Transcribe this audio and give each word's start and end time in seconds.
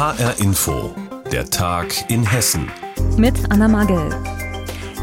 HR 0.00 0.40
Info, 0.40 0.94
der 1.30 1.50
Tag 1.50 2.10
in 2.10 2.24
Hessen. 2.24 2.70
Mit 3.18 3.34
Anna 3.50 3.68
Magel. 3.68 4.08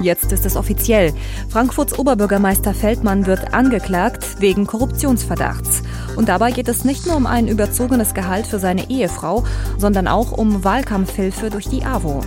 Jetzt 0.01 0.31
ist 0.31 0.43
es 0.43 0.55
offiziell. 0.55 1.13
Frankfurts 1.49 1.99
Oberbürgermeister 1.99 2.73
Feldmann 2.73 3.27
wird 3.27 3.53
angeklagt 3.53 4.41
wegen 4.41 4.65
Korruptionsverdachts. 4.65 5.83
Und 6.15 6.29
dabei 6.29 6.49
geht 6.49 6.67
es 6.67 6.83
nicht 6.83 7.05
nur 7.05 7.15
um 7.15 7.27
ein 7.27 7.47
überzogenes 7.47 8.15
Gehalt 8.15 8.47
für 8.47 8.57
seine 8.57 8.89
Ehefrau, 8.89 9.43
sondern 9.77 10.07
auch 10.07 10.31
um 10.31 10.63
Wahlkampfhilfe 10.63 11.51
durch 11.51 11.67
die 11.67 11.83
AWO. 11.85 12.21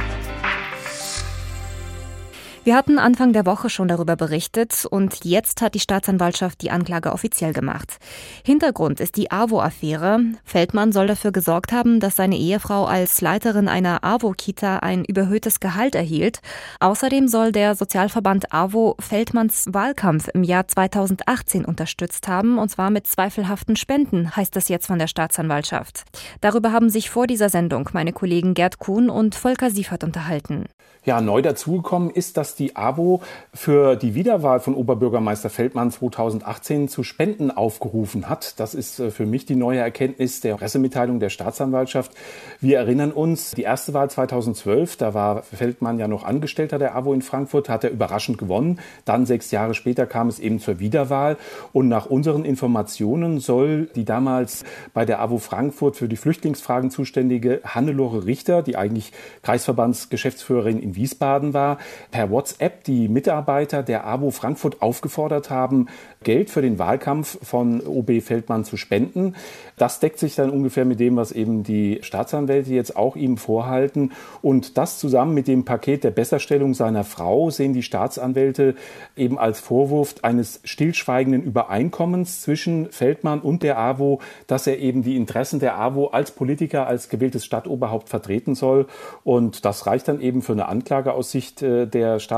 Wir 2.63 2.77
hatten 2.77 2.99
Anfang 2.99 3.33
der 3.33 3.47
Woche 3.47 3.71
schon 3.71 3.89
darüber 3.89 4.17
berichtet 4.17 4.85
und 4.85 5.25
jetzt 5.25 5.63
hat 5.63 5.75
die 5.75 5.81
Staatsanwaltschaft 5.81 6.61
die 6.61 6.71
Anklage 6.71 7.11
offiziell 7.11 7.55
gemacht. 7.55 7.97
Hintergrund 8.45 9.01
ist 9.01 9.17
die 9.17 9.31
AWO-Affäre. 9.31 10.21
Feldmann 10.45 10.93
soll 10.93 11.07
dafür 11.07 11.33
gesorgt 11.33 11.73
haben, 11.73 12.01
dass 12.01 12.17
seine 12.17 12.37
Ehefrau 12.37 12.85
als 12.85 13.23
Leiterin 13.23 13.67
einer 13.67 14.05
AWO-Kita 14.05 14.81
ein 14.81 15.07
überhöhtes 15.07 15.61
Gehalt 15.61 15.95
erhielt. 15.95 16.41
Außerdem 16.81 17.29
soll 17.29 17.51
der 17.51 17.75
Sozialverband 17.75 18.53
AWO 18.53 18.95
Feldmanns 19.01 19.69
Wahlkampf 19.73 20.29
im 20.35 20.43
Jahr 20.43 20.69
2018 20.69 21.65
unterstützt 21.65 22.29
haben, 22.29 22.59
und 22.59 22.69
zwar 22.69 22.91
mit 22.91 23.07
zweifelhaften 23.07 23.77
Spenden, 23.77 24.37
heißt 24.37 24.55
es 24.57 24.69
jetzt 24.69 24.87
von 24.87 24.99
der 24.99 25.07
Staatsanwaltschaft. 25.07 26.05
Darüber 26.43 26.73
haben 26.73 26.91
sich 26.91 27.09
vor 27.09 27.27
dieser 27.27 27.49
Sendung 27.49 27.89
meine 27.95 28.13
Kollegen 28.13 28.53
Gerd 28.53 28.79
Kuhn 28.79 29.09
und 29.09 29.35
Volker 29.35 29.71
Siefert 29.71 30.05
unterhalten. 30.05 30.67
Ja, 31.03 31.23
neu 31.23 31.41
dazugekommen 31.41 32.11
ist, 32.11 32.37
dass 32.51 32.55
die 32.57 32.77
AWO 32.77 33.23
für 33.55 33.97
die 33.97 34.15
Wiederwahl 34.15 34.61
von 34.61 34.75
Oberbürgermeister 34.75 35.51
Feldmann 35.51 35.91
2018 35.91 36.89
zu 36.89 37.05
Spenden 37.05 37.51
aufgerufen 37.51 38.29
hat. 38.29 38.59
Das 38.59 38.75
ist 38.75 38.99
äh, 38.99 39.11
für 39.11 39.25
mich 39.25 39.47
die 39.47 39.55
neue 39.55 39.79
Erkenntnis 39.79 40.41
der 40.41 40.57
Pressemitteilung 40.57 41.21
der 41.21 41.31
Staatsanwaltschaft. 41.31 42.13
Wir 42.61 42.79
erinnern 42.79 43.13
uns, 43.13 43.53
die 43.53 43.63
erste 43.63 43.95
Wahl 43.95 44.11
2012, 44.11 44.97
da 44.97 45.15
war 45.15 45.43
Feldmann 45.43 45.99
ja 45.99 46.09
noch 46.09 46.25
Angestellter 46.25 46.79
der 46.79 46.97
AWO 46.97 47.15
in 47.15 47.23
Frankfurt, 47.23 47.69
hat 47.69 47.85
er 47.85 47.91
überraschend 47.91 48.39
gewonnen. 48.39 48.81
Dann 49.05 49.27
sechs 49.27 49.51
Jahre 49.53 49.75
später 49.75 50.07
kam 50.07 50.29
es 50.29 50.41
eben 50.41 50.59
zur 50.59 50.81
Wiederwahl. 50.81 51.37
Und 51.73 51.89
nach 51.89 52.07
unseren 52.07 52.45
Informationen 52.45 53.39
soll 53.39 53.87
die 53.95 54.05
damals 54.05 54.65
bei 54.93 55.05
der 55.05 55.21
AWO 55.21 55.39
Frankfurt 55.39 55.97
für 55.97 56.09
die 56.09 56.17
Flüchtlingsfragen 56.17 56.91
zuständige 56.91 57.61
Hannelore 57.65 58.27
Richter, 58.27 58.63
die 58.63 58.77
eigentlich 58.77 59.13
Kreisverbandsgeschäftsführerin 59.43 60.81
in 60.81 60.91
in 60.91 60.97
Wiesbaden 60.97 61.55
war, 61.55 61.79
per 62.11 62.31
WhatsApp 62.31 62.40
die 62.87 63.09
Mitarbeiter 63.09 63.83
der 63.83 64.07
AWO 64.07 64.31
Frankfurt 64.31 64.83
aufgefordert 64.83 65.51
haben, 65.51 65.87
Geld 66.23 66.51
für 66.51 66.61
den 66.61 66.79
Wahlkampf 66.79 67.39
von 67.43 67.81
OB 67.81 68.21
Feldmann 68.21 68.65
zu 68.65 68.77
spenden. 68.77 69.35
Das 69.79 70.01
deckt 70.01 70.19
sich 70.19 70.35
dann 70.35 70.51
ungefähr 70.51 70.85
mit 70.85 71.01
dem, 71.01 71.17
was 71.17 71.33
eben 71.33 71.63
die 71.63 72.01
Staatsanwälte 72.03 72.75
jetzt 72.75 72.97
auch 72.97 73.17
ihm 73.17 73.39
vorhalten. 73.39 74.13
Und 74.43 74.77
das 74.77 74.99
zusammen 74.99 75.33
mit 75.33 75.49
dem 75.49 75.65
Paket 75.65 76.05
der 76.05 76.11
Besserstellung 76.11 76.75
seiner 76.75 77.05
Frau 77.05 77.51
sehen 77.51 77.73
die 77.73 77.83
Staatsanwälte 77.83 78.75
eben 79.17 79.39
als 79.39 79.61
Vorwurf 79.61 80.17
eines 80.23 80.61
stillschweigenden 80.65 81.43
Übereinkommens 81.43 82.43
zwischen 82.43 82.91
Feldmann 82.91 83.41
und 83.41 83.63
der 83.63 83.79
AWO, 83.79 84.21
dass 84.47 84.67
er 84.67 84.79
eben 84.79 85.03
die 85.03 85.17
Interessen 85.17 85.61
der 85.61 85.79
AWO 85.79 86.09
als 86.09 86.33
Politiker, 86.33 86.87
als 86.87 87.09
gewähltes 87.09 87.45
Stadtoberhaupt 87.45 88.09
vertreten 88.09 88.55
soll. 88.55 88.87
Und 89.25 89.65
das 89.65 89.87
reicht 89.87 90.09
dann 90.09 90.21
eben 90.21 90.43
für 90.43 90.53
eine 90.53 90.69
Anklage 90.69 91.15
aus 91.15 91.31
Sicht 91.31 91.63
äh, 91.63 91.87
der 91.87 92.21
Staatsanwälte. 92.21 92.30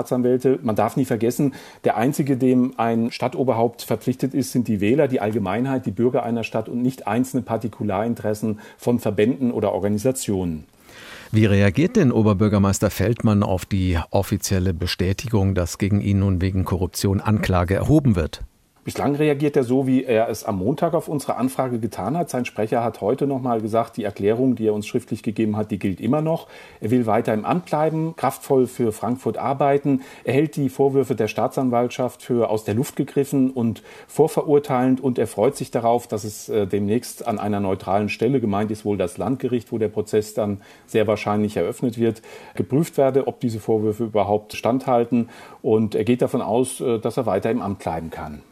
Man 0.63 0.77
darf 0.77 0.97
nie 0.97 1.05
vergessen, 1.05 1.55
der 1.85 1.97
einzige, 1.97 2.37
dem 2.37 2.75
ein 2.77 3.11
Stadtoberhaupt 3.11 3.83
verpflichtet 3.83 4.35
ist, 4.35 4.53
sind 4.53 4.69
die 4.69 4.81
Wähler, 4.81 5.09
die 5.09 5.21
Allgemeinheit, 5.21 5.87
die 5.87 5.91
Bürger 5.91 6.23
einer 6.23 6.45
Stadt 6.45 6.69
und 6.69 6.83
nicht 6.83 7.07
einzelne 7.07 7.43
Partikularinteressen 7.43 8.61
von 8.79 8.99
Verbänden 8.99 9.53
oder 9.53 9.73
Organisationen. 9.73 10.65
Wie 11.31 11.47
reagiert 11.47 11.97
denn 11.97 12.13
Oberbürgermeister 12.13 12.91
Feldmann 12.91 13.43
auf 13.43 13.65
die 13.65 13.99
offizielle 14.11 14.75
Bestätigung, 14.75 15.55
dass 15.55 15.79
gegen 15.79 16.03
ihn 16.03 16.19
nun 16.19 16.43
wegen 16.43 16.67
Korruption 16.67 17.23
Anklage 17.23 17.75
erhoben 17.75 18.17
wird? 18.17 18.43
Bislang 18.85 19.15
reagiert 19.15 19.57
er 19.57 19.63
so, 19.63 19.87
wie 19.87 20.03
er 20.03 20.29
es 20.29 20.43
am 20.43 20.59
Montag 20.59 20.95
auf 20.95 21.07
unsere 21.07 21.37
Anfrage 21.37 21.79
getan 21.79 22.17
hat. 22.17 22.31
Sein 22.31 22.45
Sprecher 22.45 22.83
hat 22.83 23.01
heute 23.01 23.29
noch 23.29 23.41
mal 23.41 23.61
gesagt, 23.61 23.97
die 23.97 24.03
Erklärung, 24.03 24.57
die 24.57 24.67
er 24.67 24.75
uns 24.75 24.89
schriftlich 24.89 25.23
gegeben 25.23 25.57
hat, 25.57 25.71
die 25.71 25.79
gilt 25.79 26.01
immer 26.01 26.21
noch. 26.21 26.49
Er 26.81 26.91
will 26.91 27.07
weiter 27.07 27.33
im 27.33 27.45
Amt 27.45 27.67
bleiben, 27.67 28.17
kraftvoll 28.17 28.67
für 28.67 28.91
Frankfurt 28.91 29.39
arbeiten. 29.39 30.01
Er 30.25 30.35
hält 30.35 30.57
die 30.57 30.69
Vorwürfe 30.69 31.15
der 31.15 31.29
Staatsanwaltschaft 31.29 32.25
für 32.25 32.51
aus 32.51 32.65
der 32.65 32.75
Luft 32.75 32.97
gegriffen 32.97 33.53
und 33.53 33.85
vorverurteilend 34.09 35.01
und 35.01 35.17
er 35.17 35.29
freut 35.29 35.55
sich 35.57 35.71
darauf, 35.71 36.09
dass 36.09 36.25
es 36.25 36.49
äh, 36.49 36.67
demnächst 36.67 37.25
an 37.25 37.39
einer 37.39 37.61
neutralen 37.61 38.09
Stelle, 38.09 38.41
gemeint 38.41 38.73
ist 38.73 38.85
wohl 38.85 38.97
das 38.97 39.17
Landgericht, 39.17 39.71
wo 39.71 39.79
der 39.79 39.91
Prozess 39.91 40.35
dann 40.35 40.61
sehr 40.87 41.07
wahrscheinlich 41.07 41.57
eröffnet 41.57 41.99
wird, 41.99 42.21
geprüft 42.57 42.99
werde, 42.99 43.29
ob 43.29 43.39
diese 43.39 43.61
Vorwürfe 43.61 44.03
überhaupt 44.03 44.55
standhalten. 44.55 45.29
Und 45.63 45.95
er 45.95 46.03
geht 46.03 46.21
davon 46.21 46.43
aus, 46.43 46.81
äh, 46.81 46.99
dass 46.99 47.17
er 47.17 47.27
weiter 47.27 47.53
im 47.53 47.63
Amt 47.63 47.79
bleiben 47.79 48.11
kann. 48.11 48.43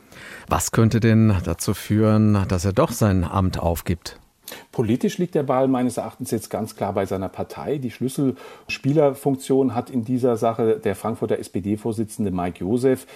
Was 0.49 0.73
könnte 0.73 1.01
denn 1.01 1.37
dazu 1.45 1.75
führen, 1.75 2.47
dass 2.49 2.65
er 2.65 2.73
doch 2.73 2.93
sein 2.93 3.25
Amt 3.25 3.59
aufgibt? 3.59 4.19
Politisch 4.81 5.19
liegt 5.19 5.35
der 5.35 5.43
Ball 5.43 5.69
meines 5.69 5.99
Erachtens 5.99 6.31
jetzt 6.31 6.49
ganz 6.49 6.75
klar 6.75 6.95
bei 6.95 7.05
seiner 7.05 7.29
Partei. 7.29 7.77
Die 7.77 7.91
Schlüsselspielerfunktion 7.91 9.75
hat 9.75 9.91
in 9.91 10.07
dieser 10.07 10.39
Sache 10.39 10.81
der 10.83 10.97
Frankfurter 10.97 11.39
SPD-Vorsitzende 11.39 12.31
Mike 12.31 12.61
Josef. 12.65 13.07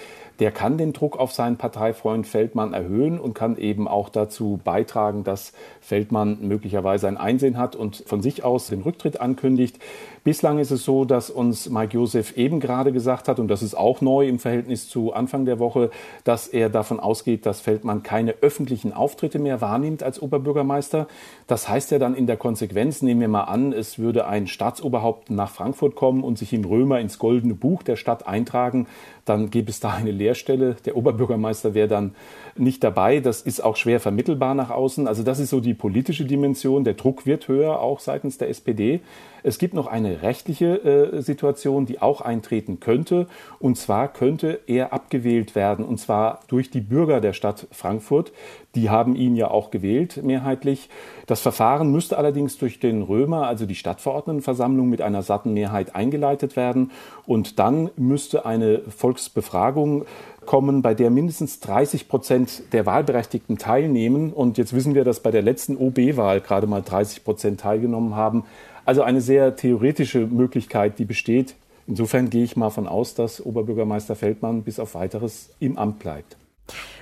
Der 0.41 0.51
kann 0.51 0.77
den 0.77 0.93
Druck 0.93 1.19
auf 1.19 1.33
seinen 1.33 1.57
Parteifreund 1.57 2.27
Feldmann 2.27 2.75
erhöhen 2.75 3.19
und 3.19 3.33
kann 3.33 3.57
eben 3.57 3.89
auch 3.89 4.11
dazu 4.11 4.61
beitragen, 4.63 5.25
dass 5.25 5.55
Feldmann 5.81 6.39
möglicherweise 6.43 7.09
ein 7.09 7.17
Einsehen 7.17 7.57
hat 7.57 7.77
und 7.77 8.03
von 8.05 8.21
sich 8.21 8.45
aus 8.45 8.67
den 8.67 8.83
Rücktritt 8.83 9.21
ankündigt. 9.23 9.79
Bislang 10.25 10.59
ist 10.59 10.71
es 10.71 10.85
so, 10.85 11.05
dass 11.05 11.31
uns 11.31 11.69
Mike 11.69 11.95
Josef 11.95 12.37
eben 12.37 12.59
gerade 12.59 12.93
gesagt 12.93 13.29
hat, 13.29 13.39
und 13.39 13.49
das 13.49 13.63
ist 13.63 13.75
auch 13.75 14.01
neu 14.01 14.27
im 14.27 14.39
Verhältnis 14.39 14.89
zu 14.89 15.13
Anfang 15.13 15.45
der 15.45 15.59
Woche, 15.59 15.91
dass 16.25 16.49
er 16.49 16.69
davon 16.69 16.99
ausgeht, 16.99 17.47
dass 17.47 17.61
Feldmann 17.61 18.03
keine 18.03 18.33
öffentlichen 18.41 18.93
Auftritte 18.93 19.39
mehr 19.39 19.61
wahrnimmt 19.61 20.03
als 20.03 20.21
Oberbürgermeister. 20.21 21.07
Das 21.47 21.54
heißt 21.69 21.91
ja 21.91 21.99
dann 21.99 22.15
in 22.15 22.27
der 22.27 22.37
Konsequenz, 22.37 23.01
nehmen 23.01 23.21
wir 23.21 23.29
mal 23.29 23.45
an, 23.45 23.73
es 23.73 23.99
würde 23.99 24.27
ein 24.27 24.47
Staatsoberhaupt 24.47 25.31
nach 25.31 25.51
Frankfurt 25.51 25.95
kommen 25.95 26.25
und 26.25 26.39
sich 26.39 26.53
im 26.53 26.65
Römer 26.65 27.01
ins 27.01 27.19
goldene 27.19 27.55
Buch 27.55 27.83
der 27.83 27.97
Stadt 27.97 28.27
eintragen, 28.27 28.87
dann 29.25 29.51
gäbe 29.51 29.71
es 29.71 29.81
da 29.81 29.91
eine 29.91 30.11
Leerstelle. 30.11 30.77
Der 30.85 30.97
Oberbürgermeister 30.97 31.75
wäre 31.75 31.89
dann 31.89 32.15
nicht 32.57 32.85
dabei. 32.85 33.21
Das 33.21 33.41
ist 33.41 33.63
auch 33.63 33.77
schwer 33.77 34.01
vermittelbar 34.01 34.55
nach 34.55 34.71
außen. 34.71 35.09
Also 35.09 35.23
das 35.23 35.39
ist 35.39 35.51
so 35.51 35.61
die 35.61 35.75
politische 35.75 36.25
Dimension. 36.25 36.85
Der 36.85 36.95
Druck 36.95 37.27
wird 37.27 37.49
höher, 37.49 37.81
auch 37.81 38.01
seitens 38.01 38.39
der 38.39 38.51
SPD. 38.51 39.01
Es 39.47 39.59
gibt 39.59 39.75
noch 39.75 39.87
eine 39.87 40.23
rechtliche 40.23 40.83
äh, 40.85 41.21
Situation, 41.21 41.85
die 41.85 42.01
auch 42.01 42.23
eintreten 42.23 42.81
könnte. 42.81 43.27
Und 43.59 43.77
zwar 43.77 44.09
könnte 44.09 44.61
er 44.67 44.95
abgewählt 44.95 45.55
werden, 45.55 45.85
und 45.85 45.99
zwar 45.99 46.41
durch 46.49 46.71
die 46.71 46.81
Bürger 46.81 47.21
der 47.21 47.35
Stadt 47.35 47.67
Frankfurt. 47.71 48.33
Die 48.75 48.89
haben 48.89 49.15
ihn 49.15 49.37
ja 49.37 49.51
auch 49.51 49.71
gewählt, 49.71 50.21
mehrheitlich. 50.25 50.89
Das 51.27 51.41
Verfahren 51.41 51.93
müsste 51.93 52.17
allerdings 52.17 52.57
durch 52.57 52.81
den 52.81 53.03
Römer, 53.03 53.47
also 53.47 53.67
die 53.67 53.75
Stadtverordnetenversammlung, 53.75 54.89
mit 54.89 55.03
einer 55.03 55.23
satten 55.23 55.53
Mehrheit 55.53 55.95
eingeleitet 55.95 56.57
werden. 56.57 56.91
Und 57.27 57.59
dann 57.59 57.91
müsste 57.97 58.47
eine 58.47 58.81
Volksbefragung 59.15 60.07
kommen, 60.45 60.83
bei 60.83 60.95
der 60.95 61.11
mindestens 61.11 61.61
30 61.61 62.09
Prozent 62.09 62.63
der 62.73 62.85
Wahlberechtigten 62.85 63.59
teilnehmen. 63.59 64.33
Und 64.33 64.59
jetzt 64.59 64.75
wissen 64.75 64.95
wir, 64.95 65.05
dass 65.05 65.21
bei 65.21 65.31
der 65.31 65.43
letzten 65.43 65.77
OB-Wahl 65.77 66.41
gerade 66.41 66.67
mal 66.67 66.83
30 66.83 67.25
Prozent 67.25 67.61
teilgenommen 67.61 68.17
haben. 68.17 68.45
Also 68.85 69.03
eine 69.03 69.21
sehr 69.21 69.57
theoretische 69.57 70.27
Möglichkeit, 70.27 70.99
die 70.99 71.05
besteht. 71.05 71.55
Insofern 71.87 72.29
gehe 72.29 72.45
ich 72.45 72.57
mal 72.57 72.71
von 72.71 72.89
aus, 72.89 73.15
dass 73.15 73.45
Oberbürgermeister 73.45 74.17
Feldmann 74.17 74.63
bis 74.63 74.79
auf 74.81 74.95
weiteres 74.95 75.51
im 75.61 75.79
Amt 75.79 76.01
bleibt. 76.01 76.37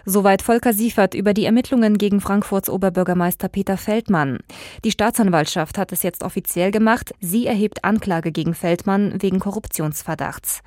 Soweit 0.04 0.42
Volker 0.42 0.72
Siefert 0.72 1.14
über 1.14 1.32
die 1.32 1.44
Ermittlungen 1.44 1.96
gegen 1.96 2.20
Frankfurts 2.20 2.68
Oberbürgermeister 2.68 3.48
Peter 3.48 3.76
Feldmann. 3.76 4.40
Die 4.84 4.90
Staatsanwaltschaft 4.90 5.78
hat 5.78 5.92
es 5.92 6.02
jetzt 6.02 6.24
offiziell 6.24 6.72
gemacht. 6.72 7.14
Sie 7.20 7.46
erhebt 7.46 7.84
Anklage 7.84 8.32
gegen 8.32 8.54
Feldmann 8.54 9.22
wegen 9.22 9.38
Korruptionsverdachts. 9.38 10.62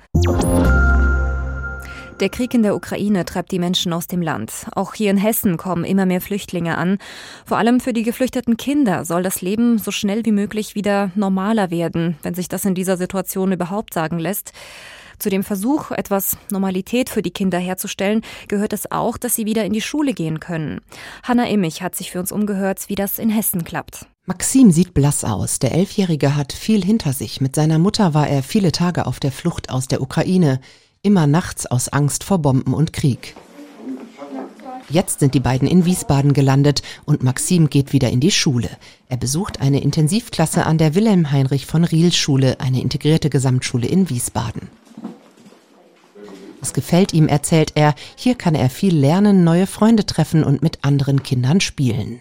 Der 2.20 2.30
Krieg 2.30 2.54
in 2.54 2.62
der 2.62 2.74
Ukraine 2.74 3.26
treibt 3.26 3.52
die 3.52 3.58
Menschen 3.58 3.92
aus 3.92 4.06
dem 4.06 4.22
Land. 4.22 4.68
Auch 4.74 4.94
hier 4.94 5.10
in 5.10 5.18
Hessen 5.18 5.58
kommen 5.58 5.84
immer 5.84 6.06
mehr 6.06 6.22
Flüchtlinge 6.22 6.78
an. 6.78 6.96
Vor 7.44 7.58
allem 7.58 7.78
für 7.78 7.92
die 7.92 8.04
geflüchteten 8.04 8.56
Kinder 8.56 9.04
soll 9.04 9.22
das 9.22 9.42
Leben 9.42 9.76
so 9.76 9.90
schnell 9.90 10.24
wie 10.24 10.32
möglich 10.32 10.74
wieder 10.74 11.10
normaler 11.14 11.70
werden, 11.70 12.16
wenn 12.22 12.34
sich 12.34 12.48
das 12.48 12.64
in 12.64 12.74
dieser 12.74 12.96
Situation 12.96 13.52
überhaupt 13.52 13.92
sagen 13.92 14.18
lässt. 14.18 14.52
Zu 15.18 15.28
dem 15.28 15.44
Versuch, 15.44 15.90
etwas 15.90 16.38
Normalität 16.50 17.10
für 17.10 17.20
die 17.20 17.30
Kinder 17.30 17.58
herzustellen, 17.58 18.22
gehört 18.48 18.72
es 18.72 18.90
auch, 18.90 19.18
dass 19.18 19.34
sie 19.34 19.44
wieder 19.44 19.66
in 19.66 19.74
die 19.74 19.82
Schule 19.82 20.14
gehen 20.14 20.40
können. 20.40 20.80
Hanna 21.22 21.46
Immich 21.48 21.82
hat 21.82 21.94
sich 21.94 22.12
für 22.12 22.20
uns 22.20 22.32
umgehört, 22.32 22.88
wie 22.88 22.94
das 22.94 23.18
in 23.18 23.28
Hessen 23.28 23.62
klappt. 23.62 24.06
Maxim 24.24 24.70
sieht 24.70 24.94
blass 24.94 25.22
aus. 25.22 25.58
Der 25.58 25.72
Elfjährige 25.72 26.34
hat 26.34 26.52
viel 26.52 26.82
hinter 26.82 27.12
sich. 27.12 27.40
Mit 27.40 27.54
seiner 27.54 27.78
Mutter 27.78 28.12
war 28.12 28.26
er 28.26 28.42
viele 28.42 28.72
Tage 28.72 29.06
auf 29.06 29.20
der 29.20 29.32
Flucht 29.32 29.70
aus 29.70 29.86
der 29.86 30.00
Ukraine 30.00 30.60
immer 31.06 31.28
nachts 31.28 31.66
aus 31.66 31.88
Angst 31.88 32.24
vor 32.24 32.38
Bomben 32.38 32.74
und 32.74 32.92
Krieg. 32.92 33.36
Jetzt 34.90 35.20
sind 35.20 35.34
die 35.34 35.40
beiden 35.40 35.68
in 35.68 35.84
Wiesbaden 35.84 36.32
gelandet 36.32 36.82
und 37.04 37.22
Maxim 37.22 37.70
geht 37.70 37.92
wieder 37.92 38.10
in 38.10 38.18
die 38.18 38.32
Schule. 38.32 38.68
Er 39.08 39.16
besucht 39.16 39.60
eine 39.60 39.80
Intensivklasse 39.80 40.66
an 40.66 40.78
der 40.78 40.96
Wilhelm 40.96 41.30
Heinrich 41.30 41.66
von 41.66 41.84
Riel 41.84 42.12
Schule, 42.12 42.58
eine 42.58 42.80
integrierte 42.80 43.30
Gesamtschule 43.30 43.86
in 43.86 44.10
Wiesbaden. 44.10 44.68
Es 46.60 46.72
gefällt 46.72 47.14
ihm, 47.14 47.28
erzählt 47.28 47.72
er, 47.76 47.94
hier 48.16 48.34
kann 48.34 48.56
er 48.56 48.68
viel 48.68 48.96
lernen, 48.96 49.44
neue 49.44 49.68
Freunde 49.68 50.06
treffen 50.06 50.42
und 50.42 50.62
mit 50.62 50.84
anderen 50.84 51.22
Kindern 51.22 51.60
spielen. 51.60 52.20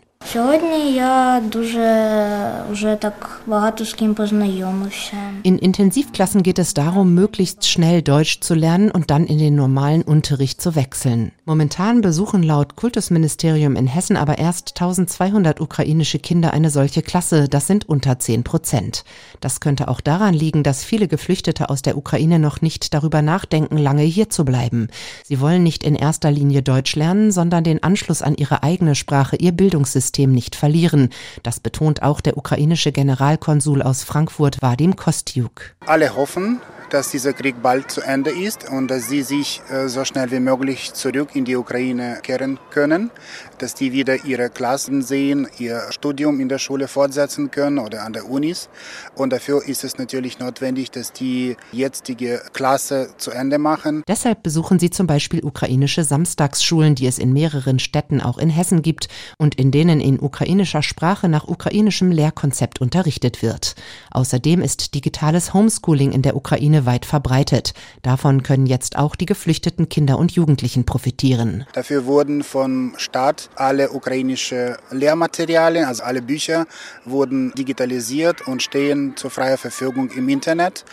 In 5.44 5.60
Intensivklassen 5.60 6.42
geht 6.42 6.57
es 6.57 6.74
darum, 6.74 7.13
möglichst 7.13 7.69
schnell 7.69 8.01
Deutsch 8.01 8.39
zu 8.42 8.56
lernen 8.56 8.89
und 8.89 9.12
dann 9.12 9.27
in 9.27 9.38
den 9.38 9.56
normalen 9.56 10.01
Unterricht 10.01 10.60
zu 10.60 10.75
wechseln. 10.75 11.31
Momentan 11.45 12.01
besuchen 12.01 12.42
laut 12.42 12.75
Kultusministerium 12.75 13.75
in 13.75 13.86
Hessen 13.86 14.18
aber 14.18 14.39
erst 14.39 14.72
1200 14.75 15.62
ukrainische 15.62 16.18
Kinder 16.18 16.54
eine 16.54 16.71
solche 16.71 17.04
Klasse. 17.04 17.48
Das 17.48 17.68
sind 17.68 17.88
unter 17.88 18.18
10 18.18 18.44
Prozent. 18.44 19.06
Das 19.42 19.60
könnte 19.60 19.88
auch 19.88 20.01
daran 20.01 20.33
liegen, 20.33 20.63
dass 20.63 20.83
viele 20.83 21.07
Geflüchtete 21.07 21.69
aus 21.69 21.83
der 21.83 21.98
Ukraine 21.98 22.39
noch 22.39 22.62
nicht 22.62 22.95
darüber 22.95 23.21
nachdenken, 23.21 23.78
lange 23.78 24.01
hier 24.01 24.31
zu 24.31 24.44
bleiben. 24.44 24.88
Sie 25.24 25.39
wollen 25.39 25.62
nicht 25.62 25.83
in 25.83 25.95
erster 25.95 26.31
Linie 26.31 26.63
Deutsch 26.63 26.95
lernen, 26.95 27.31
sondern 27.31 27.63
den 27.63 27.83
Anschluss 27.83 28.24
an 28.24 28.36
ihre 28.36 28.63
eigene 28.63 28.95
Sprache, 28.95 29.36
ihr 29.36 29.51
Bildungssystem 29.51 30.15
nicht 30.24 30.56
verlieren. 30.56 31.10
Das 31.44 31.60
betont 31.60 32.02
auch 32.02 32.22
der 32.22 32.38
ukrainische 32.38 32.92
Generalkonsul 32.92 33.82
aus 33.82 34.04
Frankfurt, 34.04 34.62
Vadim 34.62 34.96
Kostiuk. 34.96 35.76
Alle 35.86 36.16
hoffen, 36.16 36.62
dass 36.90 37.12
dieser 37.12 37.34
Krieg 37.34 37.62
bald 37.62 37.92
zu 37.92 38.02
Ende 38.02 38.32
ist 38.32 38.70
und 38.70 38.90
dass 38.90 39.10
sie 39.10 39.22
sich 39.22 39.62
äh, 39.70 39.88
so 39.88 40.06
schnell 40.06 40.32
wie 40.32 40.40
möglich 40.40 40.94
zurück 40.94 41.36
in 41.36 41.46
die 41.46 41.56
Ukraine 41.56 42.20
kehren 42.22 42.60
können, 42.70 43.12
dass 43.58 43.74
die 43.74 43.92
wieder 43.92 44.26
ihre 44.26 44.50
Klassen 44.50 45.02
sehen, 45.02 45.48
ihr 45.58 45.82
Studium 45.90 46.40
in 46.40 46.50
der 46.50 46.60
Schule 46.60 46.88
fortsetzen 46.88 47.52
können 47.52 47.80
oder 47.80 48.04
an 48.04 48.14
der 48.14 48.30
Unis. 48.30 48.70
Und 49.16 49.34
dafür 49.34 49.68
ist 49.68 49.84
es 49.84 49.98
natürlich 49.98 50.40
notwendig, 50.40 50.92
dass 50.92 51.12
die 51.12 51.58
jetzige 51.72 52.42
Klasse 52.54 53.10
zu 53.18 53.32
Ende 53.32 53.58
machen. 53.58 54.04
Deshalb 54.08 54.44
besuchen 54.44 54.80
sie 54.80 54.90
zum 54.90 55.08
Beispiel 55.08 55.44
ukrainische 55.44 56.04
Samstagsschulen, 56.04 56.96
die 56.96 57.08
es 57.08 57.20
in 57.20 57.34
mehreren 57.34 57.80
Städten 57.80 58.22
auch 58.22 58.38
in 58.38 58.50
Hessen 58.50 58.82
gibt 58.82 59.08
und 59.38 59.56
in 59.56 59.72
denen 59.72 60.00
in 60.06 60.22
ukrainischer 60.22 60.84
Sprache 60.84 61.28
nach 61.28 61.48
ukrainischem 61.48 62.12
Lehrkonzept 62.12 62.80
unterrichtet 62.80 63.42
wird. 63.42 63.75
Außerdem 64.12 64.62
ist 64.62 64.94
digitales 64.94 65.54
Homeschooling 65.54 66.12
in 66.12 66.22
der 66.22 66.36
Ukraine 66.36 66.86
weit 66.86 67.06
verbreitet. 67.06 67.74
Davon 68.04 68.44
können 68.44 68.68
jetzt 68.68 68.98
auch 68.98 69.16
die 69.16 69.25
geflüchteten 69.25 69.90
Kinder 69.90 70.18
und 70.18 70.31
Jugendlichen 70.31 70.86
profitieren. 70.86 71.66
Dafür 71.74 72.06
wurden 72.06 72.44
vom 72.44 72.94
Staat 72.98 73.50
alle 73.56 73.92
ukrainische 73.92 74.78
Lehrmaterialien, 74.92 75.86
also 75.86 76.04
alle 76.04 76.22
Bücher, 76.22 76.68
wurden 77.04 77.52
digitalisiert 77.56 78.48
und 78.48 78.62
stehen 78.62 79.18
zur 79.18 79.31
freien 79.31 79.57
Verfügung 79.57 80.12
im 80.12 80.30
Internet. 80.30 80.86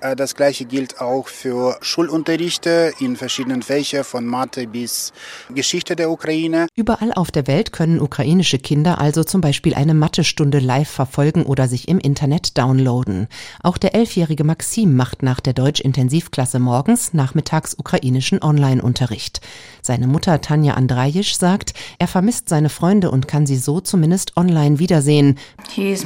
Äh, 0.00 0.16
das 0.16 0.34
gleiche 0.34 0.64
gilt 0.64 1.00
auch 1.00 1.28
für 1.28 1.76
Schulunterrichte 1.80 2.92
in 3.00 3.16
verschiedenen 3.16 3.62
Fächern 3.62 4.04
von 4.04 4.24
Mathe 4.26 4.66
bis 4.66 5.12
Geschichte 5.54 5.96
der 5.96 6.10
Ukraine. 6.10 6.66
Überall 6.76 7.12
auf 7.12 7.30
der 7.30 7.46
Welt 7.46 7.72
können 7.72 8.00
ukrainische 8.00 8.59
Kinder 8.62 8.98
also 9.00 9.24
zum 9.24 9.40
Beispiel 9.40 9.74
eine 9.74 9.94
Mathestunde 9.94 10.58
live 10.58 10.88
verfolgen 10.88 11.44
oder 11.44 11.68
sich 11.68 11.88
im 11.88 11.98
Internet 11.98 12.58
downloaden. 12.58 13.28
Auch 13.62 13.78
der 13.78 13.94
elfjährige 13.94 14.44
Maxim 14.44 14.96
macht 14.96 15.22
nach 15.22 15.40
der 15.40 15.52
Deutsch-Intensivklasse 15.52 16.58
morgens 16.58 17.14
nachmittags 17.14 17.74
ukrainischen 17.78 18.42
Online-Unterricht. 18.42 19.40
Seine 19.82 20.06
Mutter 20.06 20.40
Tanja 20.40 20.74
Andrajisch 20.74 21.36
sagt, 21.36 21.74
er 21.98 22.08
vermisst 22.08 22.48
seine 22.48 22.68
Freunde 22.68 23.10
und 23.10 23.28
kann 23.28 23.46
sie 23.46 23.56
so 23.56 23.80
zumindest 23.80 24.36
online 24.36 24.78
wiedersehen. 24.78 25.38
Manche 25.76 25.96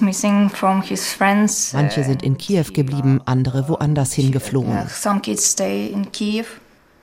sind 2.04 2.22
in 2.22 2.38
Kiew 2.38 2.66
geblieben, 2.72 3.20
andere 3.24 3.68
woanders 3.68 3.84
woanders 3.84 4.12
hingeflogen. 4.12 4.88
Some 4.88 5.20
kids 5.20 5.44
stay 5.44 5.86
in 5.86 6.10
Kiev 6.10 6.60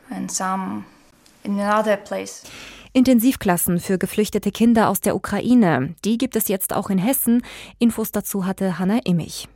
and 0.09 0.31
some 0.31 0.83
in 1.43 1.59
another 1.59 1.97
place. 1.97 2.43
Intensivklassen 2.93 3.79
für 3.79 3.97
geflüchtete 3.97 4.51
Kinder 4.51 4.89
aus 4.89 4.99
der 4.99 5.15
Ukraine, 5.15 5.95
die 6.03 6.17
gibt 6.17 6.35
es 6.35 6.49
jetzt 6.49 6.73
auch 6.73 6.89
in 6.89 6.97
Hessen. 6.97 7.41
Infos 7.79 8.11
dazu 8.11 8.45
hatte 8.45 8.79
Hanna 8.79 8.99
Immich. 9.05 9.47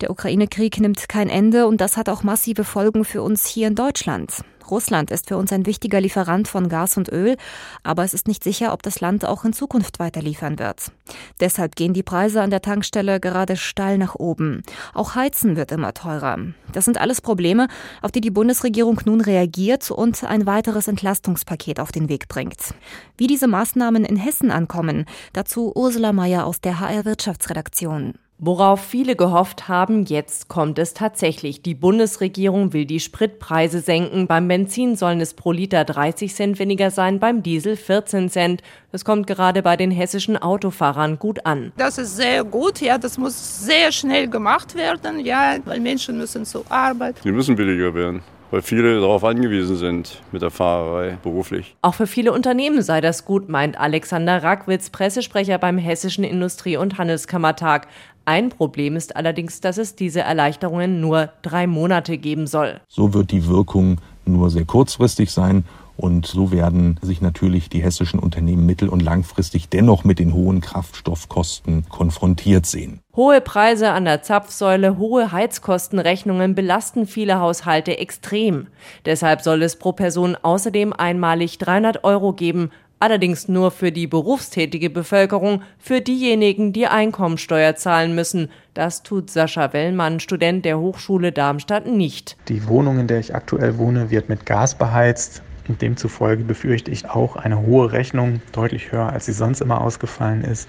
Der 0.00 0.10
Ukraine-Krieg 0.10 0.80
nimmt 0.80 1.08
kein 1.08 1.28
Ende 1.28 1.66
und 1.66 1.80
das 1.80 1.96
hat 1.96 2.08
auch 2.08 2.22
massive 2.22 2.64
Folgen 2.64 3.04
für 3.04 3.22
uns 3.22 3.46
hier 3.46 3.68
in 3.68 3.74
Deutschland. 3.74 4.32
Russland 4.70 5.10
ist 5.10 5.28
für 5.28 5.36
uns 5.36 5.52
ein 5.52 5.66
wichtiger 5.66 6.00
Lieferant 6.00 6.48
von 6.48 6.68
Gas 6.68 6.96
und 6.96 7.10
Öl, 7.10 7.36
aber 7.82 8.04
es 8.04 8.14
ist 8.14 8.28
nicht 8.28 8.44
sicher, 8.44 8.72
ob 8.72 8.82
das 8.82 9.00
Land 9.00 9.24
auch 9.24 9.44
in 9.44 9.52
Zukunft 9.52 9.98
weiter 9.98 10.22
liefern 10.22 10.58
wird. 10.58 10.92
Deshalb 11.40 11.76
gehen 11.76 11.92
die 11.92 12.02
Preise 12.02 12.40
an 12.40 12.50
der 12.50 12.62
Tankstelle 12.62 13.20
gerade 13.20 13.56
steil 13.56 13.98
nach 13.98 14.14
oben. 14.14 14.62
Auch 14.94 15.16
Heizen 15.16 15.56
wird 15.56 15.72
immer 15.72 15.92
teurer. 15.92 16.38
Das 16.72 16.84
sind 16.84 16.98
alles 16.98 17.20
Probleme, 17.20 17.66
auf 18.00 18.12
die 18.12 18.20
die 18.20 18.30
Bundesregierung 18.30 19.00
nun 19.04 19.20
reagiert 19.20 19.90
und 19.90 20.22
ein 20.24 20.46
weiteres 20.46 20.88
Entlastungspaket 20.88 21.80
auf 21.80 21.92
den 21.92 22.08
Weg 22.08 22.28
bringt. 22.28 22.74
Wie 23.16 23.26
diese 23.26 23.48
Maßnahmen 23.48 24.04
in 24.04 24.16
Hessen 24.16 24.50
ankommen, 24.50 25.04
dazu 25.32 25.72
Ursula 25.74 26.12
Mayer 26.12 26.46
aus 26.46 26.60
der 26.60 26.80
HR 26.80 27.04
Wirtschaftsredaktion. 27.04 28.14
Worauf 28.42 28.80
viele 28.80 29.16
gehofft 29.16 29.68
haben, 29.68 30.06
jetzt 30.06 30.48
kommt 30.48 30.78
es 30.78 30.94
tatsächlich. 30.94 31.60
Die 31.60 31.74
Bundesregierung 31.74 32.72
will 32.72 32.86
die 32.86 32.98
Spritpreise 32.98 33.80
senken. 33.80 34.28
Beim 34.28 34.48
Benzin 34.48 34.96
sollen 34.96 35.20
es 35.20 35.34
pro 35.34 35.52
Liter 35.52 35.84
30 35.84 36.34
Cent 36.34 36.58
weniger 36.58 36.90
sein, 36.90 37.20
beim 37.20 37.42
Diesel 37.42 37.76
14 37.76 38.30
Cent. 38.30 38.62
Das 38.92 39.04
kommt 39.04 39.26
gerade 39.26 39.60
bei 39.60 39.76
den 39.76 39.90
hessischen 39.90 40.38
Autofahrern 40.38 41.18
gut 41.18 41.44
an. 41.44 41.72
Das 41.76 41.98
ist 41.98 42.16
sehr 42.16 42.42
gut, 42.44 42.80
ja, 42.80 42.96
das 42.96 43.18
muss 43.18 43.66
sehr 43.66 43.92
schnell 43.92 44.26
gemacht 44.26 44.74
werden, 44.74 45.20
ja, 45.20 45.56
weil 45.66 45.78
Menschen 45.78 46.16
müssen 46.16 46.46
zur 46.46 46.64
Arbeit. 46.70 47.16
Die 47.22 47.32
müssen 47.32 47.56
billiger 47.56 47.92
werden 47.92 48.22
weil 48.50 48.62
viele 48.62 49.00
darauf 49.00 49.24
angewiesen 49.24 49.76
sind 49.76 50.20
mit 50.32 50.42
der 50.42 50.50
Fahrerei 50.50 51.18
beruflich. 51.22 51.76
Auch 51.82 51.94
für 51.94 52.06
viele 52.06 52.32
Unternehmen 52.32 52.82
sei 52.82 53.00
das 53.00 53.24
gut, 53.24 53.48
meint 53.48 53.78
Alexander 53.78 54.42
Rackwitz, 54.42 54.90
Pressesprecher 54.90 55.58
beim 55.58 55.78
Hessischen 55.78 56.24
Industrie- 56.24 56.76
und 56.76 56.98
Handelskammertag. 56.98 57.86
Ein 58.24 58.50
Problem 58.50 58.96
ist 58.96 59.16
allerdings, 59.16 59.60
dass 59.60 59.78
es 59.78 59.96
diese 59.96 60.20
Erleichterungen 60.20 61.00
nur 61.00 61.30
drei 61.42 61.66
Monate 61.66 62.18
geben 62.18 62.46
soll. 62.46 62.80
So 62.88 63.14
wird 63.14 63.30
die 63.30 63.46
Wirkung 63.46 64.00
nur 64.24 64.50
sehr 64.50 64.64
kurzfristig 64.64 65.32
sein 65.32 65.64
und 66.00 66.26
so 66.26 66.50
werden 66.50 66.98
sich 67.02 67.20
natürlich 67.20 67.68
die 67.68 67.82
hessischen 67.82 68.20
Unternehmen 68.20 68.64
mittel- 68.64 68.88
und 68.88 69.00
langfristig 69.00 69.68
dennoch 69.68 70.02
mit 70.02 70.18
den 70.18 70.32
hohen 70.32 70.62
Kraftstoffkosten 70.62 71.84
konfrontiert 71.90 72.64
sehen. 72.64 73.00
Hohe 73.14 73.42
Preise 73.42 73.90
an 73.90 74.06
der 74.06 74.22
Zapfsäule, 74.22 74.96
hohe 74.96 75.30
Heizkostenrechnungen 75.30 76.54
belasten 76.54 77.06
viele 77.06 77.38
Haushalte 77.38 77.98
extrem. 77.98 78.68
Deshalb 79.04 79.42
soll 79.42 79.62
es 79.62 79.76
pro 79.76 79.92
Person 79.92 80.36
außerdem 80.40 80.94
einmalig 80.94 81.58
300 81.58 82.02
Euro 82.02 82.32
geben, 82.32 82.70
allerdings 83.00 83.48
nur 83.48 83.70
für 83.72 83.90
die 83.90 84.06
berufstätige 84.06 84.90
Bevölkerung, 84.90 85.62
für 85.78 86.00
diejenigen, 86.00 86.72
die 86.72 86.86
Einkommensteuer 86.86 87.74
zahlen 87.74 88.14
müssen. 88.14 88.50
Das 88.74 89.02
tut 89.02 89.30
Sascha 89.30 89.72
Wellmann, 89.72 90.20
Student 90.20 90.64
der 90.64 90.78
Hochschule 90.78 91.32
Darmstadt, 91.32 91.86
nicht. 91.86 92.36
Die 92.48 92.68
Wohnung, 92.68 93.00
in 93.00 93.08
der 93.08 93.18
ich 93.18 93.34
aktuell 93.34 93.78
wohne, 93.78 94.10
wird 94.10 94.28
mit 94.28 94.46
Gas 94.46 94.76
beheizt. 94.76 95.42
Und 95.68 95.82
demzufolge 95.82 96.44
befürchte 96.44 96.90
ich 96.90 97.08
auch 97.08 97.36
eine 97.36 97.60
hohe 97.62 97.92
Rechnung, 97.92 98.40
deutlich 98.52 98.92
höher, 98.92 99.12
als 99.12 99.26
sie 99.26 99.32
sonst 99.32 99.60
immer 99.60 99.80
ausgefallen 99.80 100.42
ist. 100.42 100.68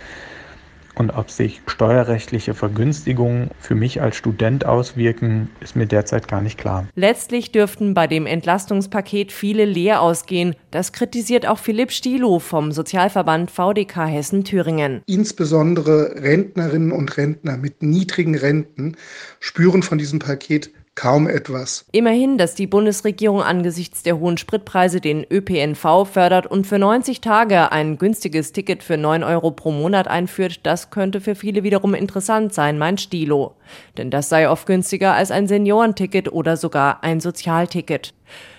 Und 0.95 1.11
ob 1.11 1.31
sich 1.31 1.61
steuerrechtliche 1.67 2.53
Vergünstigungen 2.53 3.49
für 3.59 3.75
mich 3.75 4.01
als 4.01 4.15
Student 4.15 4.65
auswirken, 4.65 5.49
ist 5.61 5.75
mir 5.75 5.85
derzeit 5.85 6.27
gar 6.27 6.41
nicht 6.41 6.57
klar. 6.57 6.87
Letztlich 6.95 7.51
dürften 7.51 7.93
bei 7.93 8.07
dem 8.07 8.25
Entlastungspaket 8.25 9.31
viele 9.31 9.65
leer 9.65 10.01
ausgehen. 10.01 10.55
Das 10.69 10.91
kritisiert 10.91 11.47
auch 11.47 11.57
Philipp 11.57 11.91
Stilo 11.91 12.39
vom 12.39 12.71
Sozialverband 12.71 13.51
VDK 13.51 14.07
Hessen-Thüringen. 14.07 15.01
Insbesondere 15.05 16.15
Rentnerinnen 16.21 16.91
und 16.91 17.17
Rentner 17.17 17.57
mit 17.57 17.81
niedrigen 17.81 18.35
Renten 18.35 18.97
spüren 19.39 19.83
von 19.83 19.97
diesem 19.97 20.19
Paket 20.19 20.71
kaum 20.95 21.27
etwas. 21.27 21.85
Immerhin, 21.91 22.37
dass 22.37 22.55
die 22.55 22.67
Bundesregierung 22.67 23.41
angesichts 23.41 24.03
der 24.03 24.19
hohen 24.19 24.37
Spritpreise 24.37 25.01
den 25.01 25.25
ÖPNV 25.29 26.05
fördert 26.05 26.47
und 26.47 26.67
für 26.67 26.79
90 26.79 27.21
Tage 27.21 27.71
ein 27.71 27.97
günstiges 27.97 28.51
Ticket 28.51 28.83
für 28.83 28.97
9 28.97 29.23
Euro 29.23 29.51
pro 29.51 29.71
Monat 29.71 30.07
einführt, 30.07 30.59
das 30.63 30.89
könnte 30.89 31.21
für 31.21 31.35
viele 31.35 31.63
wiederum 31.63 31.93
interessant 31.93 32.53
sein, 32.53 32.77
meint 32.77 33.01
Stilo. 33.01 33.55
Denn 33.97 34.11
das 34.11 34.29
sei 34.29 34.49
oft 34.49 34.65
günstiger 34.65 35.13
als 35.13 35.31
ein 35.31 35.47
Seniorenticket 35.47 36.31
oder 36.31 36.57
sogar 36.57 37.03
ein 37.03 37.19
Sozialticket. 37.19 38.13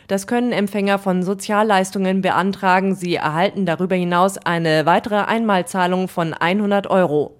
Das 0.08 0.26
können 0.26 0.52
Empfänger 0.52 0.98
von 0.98 1.22
Sozialleistungen 1.22 2.20
beantragen. 2.20 2.94
Sie 2.94 3.14
erhalten 3.14 3.66
darüber 3.66 3.94
hinaus 3.94 4.36
eine 4.36 4.84
weitere 4.84 5.22
Einmalzahlung 5.22 6.08
von 6.08 6.34
100 6.34 6.88
Euro. 6.88 7.36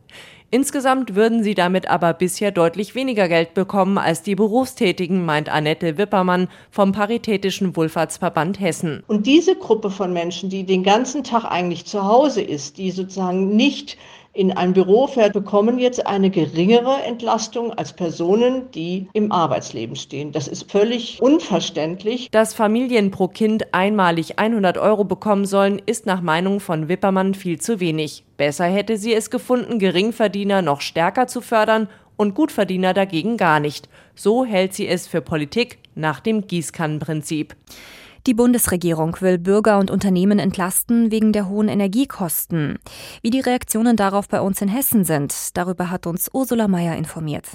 Insgesamt 0.55 1.15
würden 1.15 1.43
sie 1.43 1.55
damit 1.55 1.89
aber 1.89 2.13
bisher 2.13 2.51
deutlich 2.51 2.95
weniger 2.95 3.27
Geld 3.27 3.55
bekommen 3.55 3.97
als 3.97 4.21
die 4.21 4.35
Berufstätigen, 4.35 5.25
meint 5.25 5.49
Annette 5.49 5.97
Wippermann 5.97 6.49
vom 6.71 6.93
Paritätischen 6.93 7.75
Wohlfahrtsverband 7.75 8.61
Hessen. 8.61 9.03
Und 9.07 9.27
diese 9.27 9.57
Gruppe 9.57 9.91
von 9.91 10.13
Menschen, 10.13 10.51
die 10.51 10.65
den 10.65 10.83
ganzen 10.83 11.25
Tag 11.25 11.47
eigentlich 11.47 11.87
zu 11.87 12.05
Hause 12.05 12.43
ist, 12.43 12.77
die 12.77 12.91
sozusagen 12.91 13.57
nicht 13.57 13.97
in 14.35 14.53
ein 14.53 14.73
Büro 14.73 15.07
fährt, 15.07 15.35
bekommen 15.35 15.79
jetzt 15.79 16.07
eine 16.07 16.31
geringere 16.31 17.03
Entlastung 17.03 17.73
als 17.73 17.93
Personen, 17.93 18.71
die 18.71 19.09
im 19.13 19.31
Arbeitsleben 19.31 19.97
stehen. 19.97 20.33
Das 20.33 20.49
ist 20.49 20.71
völlig 20.71 21.21
unverständlich. 21.21 22.31
Dass 22.31 22.55
Familien 22.55 23.11
pro 23.11 23.29
Kind 23.29 23.75
einmalig 23.75 24.39
100 24.39 24.79
Euro 24.79 25.05
bekommen 25.05 25.45
sollen, 25.45 25.83
ist 25.85 26.07
nach 26.07 26.23
Meinung 26.23 26.61
von 26.61 26.89
Wippermann 26.89 27.35
viel 27.35 27.61
zu 27.61 27.79
wenig. 27.81 28.25
Besser 28.39 28.65
hätte 28.65 28.97
sie 28.97 29.13
es 29.13 29.31
gefunden, 29.31 29.79
Geringverdiener 29.79 30.63
noch 30.63 30.81
stärker 30.81 31.27
zu 31.27 31.43
fördern 31.43 31.89
und 32.17 32.35
Gutverdiener 32.35 32.95
dagegen 32.95 33.37
gar 33.37 33.61
nicht. 33.61 33.89
So 34.15 34.45
hält 34.45 34.73
sie 34.73 34.89
es 34.89 35.07
für 35.07 35.21
Politik 35.21 35.79
nach 35.95 36.21
dem 36.21 36.47
Gießkannenprinzip. 36.47 37.55
Die 38.27 38.35
Bundesregierung 38.35 39.17
will 39.21 39.39
Bürger 39.39 39.79
und 39.79 39.91
Unternehmen 39.91 40.39
entlasten 40.39 41.11
wegen 41.11 41.33
der 41.33 41.49
hohen 41.49 41.69
Energiekosten. 41.69 42.79
Wie 43.21 43.31
die 43.31 43.41
Reaktionen 43.41 43.97
darauf 43.97 44.29
bei 44.29 44.41
uns 44.41 44.63
in 44.63 44.69
Hessen 44.69 45.05
sind, 45.05 45.57
darüber 45.57 45.91
hat 45.91 46.07
uns 46.07 46.31
Ursula 46.33 46.69
Mayer 46.69 46.97
informiert. 46.97 47.49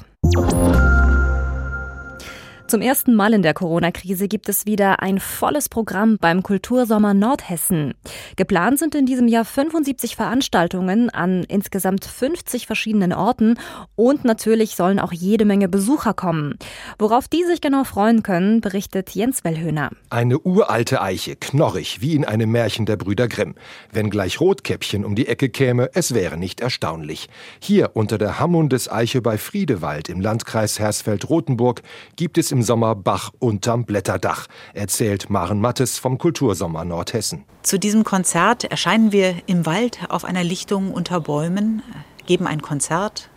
Zum 2.68 2.82
ersten 2.82 3.16
Mal 3.16 3.34
in 3.34 3.44
der 3.44 3.54
Corona-Krise 3.54 4.28
gibt 4.28 4.50
es 4.50 4.66
wieder 4.66 5.02
ein 5.02 5.22
volles 5.22 5.70
Programm 5.70 6.18
beim 6.20 6.44
Kultursommer 6.44 7.14
Nordhessen. 7.14 7.94
Geplant 8.36 8.78
sind 8.78 8.94
in 8.94 9.06
diesem 9.06 9.30
Jahr 9.30 9.46
75 9.46 10.18
Veranstaltungen 10.18 11.10
an 11.10 11.46
insgesamt 11.46 12.04
50 12.04 12.68
verschiedenen 12.68 13.14
Orten 13.14 13.58
und 13.96 14.26
natürlich 14.26 14.76
sollen 14.76 15.00
auch 15.00 15.14
jede 15.14 15.46
Menge 15.46 15.70
Besucher 15.70 16.14
kommen. 16.14 16.56
Worauf 17.00 17.30
die 17.30 17.46
sich 17.46 17.62
genau 17.62 17.86
freuen 17.86 18.22
können, 18.22 18.60
berichtet 18.60 19.12
Jens 19.12 19.46
Wellhöhner. 19.46 19.92
Eine 20.10 20.38
uralte 20.38 21.02
Eiche, 21.02 21.38
knorrig 21.38 22.02
wie 22.02 22.16
in 22.16 22.26
einem 22.26 22.52
Märchen 22.52 22.86
der 22.86 22.98
Brüder 22.98 23.30
Grimm. 23.30 23.56
Wenn 23.94 24.10
gleich 24.10 24.42
Rotkäppchen 24.42 25.06
um 25.06 25.16
die 25.16 25.30
Ecke 25.30 25.48
käme, 25.48 25.90
es 25.94 26.14
wäre 26.14 26.36
nicht 26.36 26.60
erstaunlich. 26.60 27.30
Hier 27.62 27.92
unter 27.94 28.18
der 28.18 28.40
Hammundes 28.42 28.92
Eiche 28.92 29.22
bei 29.22 29.38
Friedewald 29.38 30.10
im 30.10 30.20
Landkreis 30.20 30.80
Hersfeld-Rotenburg 30.80 31.82
gibt 32.18 32.38
es 32.38 32.52
im 32.52 32.57
Sommer 32.64 32.96
Bach 32.96 33.32
unterm 33.40 33.86
Blätterdach, 33.86 34.48
erzählt 34.74 35.30
Maren 35.30 35.60
Mattes 35.60 35.98
vom 35.98 36.18
Kultursommer 36.18 36.86
Nordhessen. 36.86 37.46
Zu 37.64 37.80
diesem 37.80 38.04
Konzert 38.04 38.64
erscheinen 38.64 39.12
wir 39.12 39.36
im 39.46 39.66
Wald 39.66 40.00
auf 40.10 40.26
einer 40.26 40.44
Lichtung 40.44 40.92
unter 40.92 41.22
Bäumen, 41.22 41.82
geben 42.26 42.48
ein 42.48 42.62
Konzert 42.62 43.30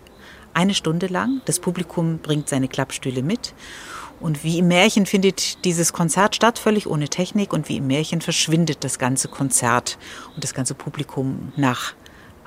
eine 0.54 0.74
Stunde 0.74 1.06
lang. 1.06 1.40
Das 1.44 1.60
Publikum 1.60 2.18
bringt 2.18 2.48
seine 2.48 2.68
Klappstühle 2.68 3.22
mit. 3.22 3.54
Und 4.20 4.44
wie 4.44 4.58
im 4.58 4.68
Märchen 4.68 5.06
findet 5.06 5.64
dieses 5.64 5.92
Konzert 5.92 6.36
statt, 6.36 6.58
völlig 6.58 6.86
ohne 6.86 7.08
Technik. 7.08 7.52
Und 7.52 7.68
wie 7.68 7.78
im 7.78 7.86
Märchen 7.86 8.20
verschwindet 8.20 8.84
das 8.84 8.98
ganze 8.98 9.28
Konzert 9.28 9.98
und 10.34 10.44
das 10.44 10.54
ganze 10.54 10.74
Publikum 10.74 11.52
nach 11.56 11.94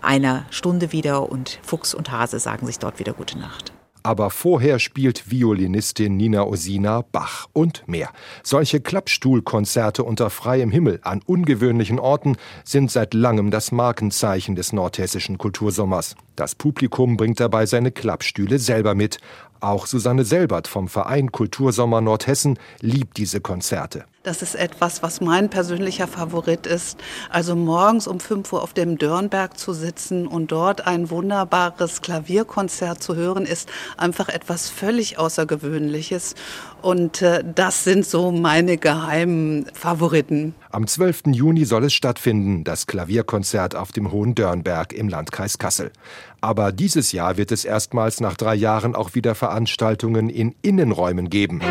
einer 0.01 0.45
Stunde 0.51 0.91
wieder. 0.91 1.31
Und 1.31 1.59
Fuchs 1.63 1.93
und 1.93 2.11
Hase 2.11 2.39
sagen 2.39 2.67
sich 2.67 2.79
dort 2.79 2.99
wieder 2.99 3.13
Gute 3.13 3.39
Nacht 3.39 3.73
aber 4.03 4.29
vorher 4.29 4.79
spielt 4.79 5.31
Violinistin 5.31 6.15
Nina 6.17 6.43
Osina 6.43 7.03
Bach 7.11 7.47
und 7.53 7.87
mehr. 7.87 8.09
Solche 8.43 8.81
Klappstuhlkonzerte 8.81 10.03
unter 10.03 10.29
freiem 10.29 10.71
Himmel 10.71 10.99
an 11.03 11.21
ungewöhnlichen 11.25 11.99
Orten 11.99 12.35
sind 12.63 12.91
seit 12.91 13.13
langem 13.13 13.49
das 13.49 13.71
Markenzeichen 13.71 14.55
des 14.55 14.73
nordhessischen 14.73 15.37
Kultursommers. 15.37 16.15
Das 16.35 16.55
Publikum 16.55 17.17
bringt 17.17 17.39
dabei 17.39 17.65
seine 17.65 17.91
Klappstühle 17.91 18.59
selber 18.59 18.93
mit. 18.93 19.17
Auch 19.59 19.87
Susanne 19.87 20.25
Selbert 20.25 20.67
vom 20.67 20.87
Verein 20.87 21.31
Kultursommer 21.31 22.01
Nordhessen 22.01 22.59
liebt 22.81 23.17
diese 23.17 23.39
Konzerte. 23.39 24.05
Das 24.23 24.41
ist 24.41 24.55
etwas, 24.55 25.03
was 25.03 25.19
mein 25.19 25.49
persönlicher 25.49 26.07
Favorit 26.07 26.65
ist. 26.65 26.97
Also 27.29 27.57
morgens 27.57 28.07
um 28.07 28.21
5 28.21 28.53
Uhr 28.53 28.63
auf 28.63 28.71
dem 28.71 28.97
Dörnberg 28.97 29.59
zu 29.59 29.73
sitzen 29.73 30.27
und 30.27 30.53
dort 30.53 30.87
ein 30.87 31.09
wunderbares 31.09 32.01
Klavierkonzert 32.01 33.03
zu 33.03 33.17
hören, 33.17 33.45
ist 33.45 33.69
einfach 33.97 34.29
etwas 34.29 34.69
völlig 34.69 35.19
Außergewöhnliches. 35.19 36.35
Und 36.81 37.21
äh, 37.21 37.43
das 37.43 37.83
sind 37.83 38.05
so 38.05 38.31
meine 38.31 38.77
geheimen 38.77 39.65
Favoriten. 39.73 40.55
Am 40.71 40.87
12. 40.87 41.23
Juni 41.33 41.65
soll 41.65 41.83
es 41.83 41.93
stattfinden, 41.93 42.63
das 42.63 42.87
Klavierkonzert 42.87 43.75
auf 43.75 43.91
dem 43.91 44.13
Hohen 44.13 44.35
Dörnberg 44.35 44.93
im 44.93 45.09
Landkreis 45.09 45.57
Kassel. 45.57 45.91
Aber 46.39 46.71
dieses 46.71 47.11
Jahr 47.11 47.35
wird 47.35 47.51
es 47.51 47.65
erstmals 47.65 48.21
nach 48.21 48.37
drei 48.37 48.55
Jahren 48.55 48.95
auch 48.95 49.15
wieder 49.15 49.35
Veranstaltungen 49.35 50.29
in 50.29 50.55
Innenräumen 50.61 51.29
geben. 51.29 51.61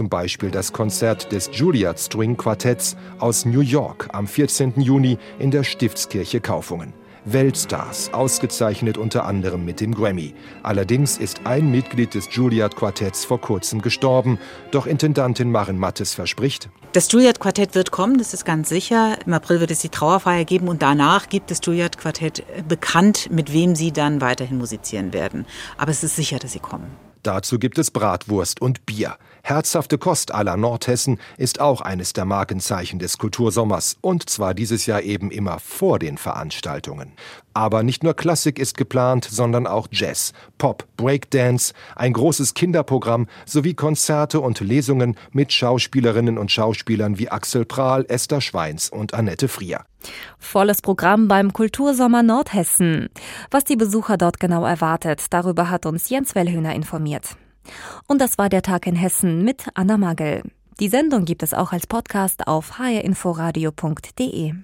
Zum 0.00 0.08
Beispiel 0.08 0.50
das 0.50 0.72
Konzert 0.72 1.30
des 1.30 1.50
Juilliard 1.52 2.00
String 2.00 2.34
Quartetts 2.34 2.96
aus 3.18 3.44
New 3.44 3.60
York 3.60 4.08
am 4.14 4.26
14. 4.26 4.80
Juni 4.80 5.18
in 5.38 5.50
der 5.50 5.62
Stiftskirche 5.62 6.40
Kaufungen. 6.40 6.94
Weltstars, 7.26 8.10
ausgezeichnet 8.14 8.96
unter 8.96 9.26
anderem 9.26 9.66
mit 9.66 9.78
dem 9.78 9.94
Grammy. 9.94 10.32
Allerdings 10.62 11.18
ist 11.18 11.42
ein 11.44 11.70
Mitglied 11.70 12.14
des 12.14 12.34
Juilliard 12.34 12.76
Quartetts 12.76 13.26
vor 13.26 13.42
kurzem 13.42 13.82
gestorben, 13.82 14.38
doch 14.70 14.86
Intendantin 14.86 15.52
Maren 15.52 15.78
Mattes 15.78 16.14
verspricht, 16.14 16.70
das 16.92 17.12
Juilliard 17.12 17.38
Quartett 17.38 17.74
wird 17.74 17.90
kommen, 17.90 18.16
das 18.16 18.32
ist 18.32 18.46
ganz 18.46 18.70
sicher. 18.70 19.18
Im 19.26 19.34
April 19.34 19.60
wird 19.60 19.70
es 19.70 19.80
die 19.80 19.90
Trauerfeier 19.90 20.46
geben 20.46 20.68
und 20.68 20.80
danach 20.80 21.28
gibt 21.28 21.50
das 21.50 21.60
Juilliard 21.62 21.98
Quartett 21.98 22.42
bekannt, 22.66 23.28
mit 23.30 23.52
wem 23.52 23.76
sie 23.76 23.92
dann 23.92 24.22
weiterhin 24.22 24.56
musizieren 24.56 25.12
werden. 25.12 25.44
Aber 25.76 25.90
es 25.90 26.02
ist 26.02 26.16
sicher, 26.16 26.38
dass 26.38 26.52
sie 26.52 26.58
kommen. 26.58 26.86
Dazu 27.22 27.58
gibt 27.58 27.78
es 27.78 27.90
Bratwurst 27.90 28.62
und 28.62 28.86
Bier. 28.86 29.16
Herzhafte 29.42 29.98
Kost 29.98 30.34
aller 30.34 30.56
Nordhessen 30.56 31.18
ist 31.36 31.60
auch 31.60 31.80
eines 31.80 32.12
der 32.12 32.24
Markenzeichen 32.24 32.98
des 32.98 33.18
Kultursommers 33.18 33.96
und 34.00 34.28
zwar 34.28 34.54
dieses 34.54 34.86
Jahr 34.86 35.02
eben 35.02 35.30
immer 35.30 35.58
vor 35.58 35.98
den 35.98 36.18
Veranstaltungen. 36.18 37.12
Aber 37.52 37.82
nicht 37.82 38.04
nur 38.04 38.14
Klassik 38.14 38.58
ist 38.58 38.76
geplant, 38.76 39.26
sondern 39.28 39.66
auch 39.66 39.88
Jazz, 39.90 40.32
Pop, 40.58 40.86
Breakdance, 40.96 41.74
ein 41.96 42.12
großes 42.12 42.54
Kinderprogramm 42.54 43.26
sowie 43.44 43.74
Konzerte 43.74 44.40
und 44.40 44.60
Lesungen 44.60 45.16
mit 45.32 45.52
Schauspielerinnen 45.52 46.38
und 46.38 46.50
Schauspielern 46.50 47.18
wie 47.18 47.28
Axel 47.28 47.64
Prahl, 47.64 48.04
Esther 48.08 48.40
Schweins 48.40 48.88
und 48.88 49.14
Annette 49.14 49.48
Frier. 49.48 49.84
Volles 50.38 50.80
Programm 50.80 51.28
beim 51.28 51.52
Kultursommer 51.52 52.22
Nordhessen. 52.22 53.08
Was 53.50 53.64
die 53.64 53.76
Besucher 53.76 54.16
dort 54.16 54.40
genau 54.40 54.64
erwartet, 54.64 55.26
darüber 55.30 55.70
hat 55.70 55.86
uns 55.86 56.08
Jens 56.08 56.34
Wellhöhner 56.34 56.74
informiert. 56.74 57.36
Und 58.06 58.20
das 58.20 58.38
war 58.38 58.48
der 58.48 58.62
Tag 58.62 58.86
in 58.86 58.96
Hessen 58.96 59.44
mit 59.44 59.66
Anna 59.74 59.96
Magel. 59.96 60.42
Die 60.80 60.88
Sendung 60.88 61.24
gibt 61.24 61.42
es 61.42 61.52
auch 61.52 61.72
als 61.72 61.86
Podcast 61.86 62.46
auf 62.46 62.78
hrinforadio.de. 62.78 64.54